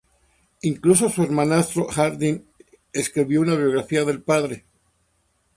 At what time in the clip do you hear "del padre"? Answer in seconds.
4.03-4.65